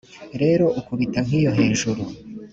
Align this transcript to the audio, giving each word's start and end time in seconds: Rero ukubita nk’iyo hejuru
Rero 0.41 0.65
ukubita 0.79 1.19
nk’iyo 1.25 1.51
hejuru 1.59 2.01